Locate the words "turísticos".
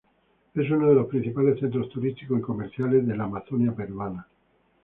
1.89-2.39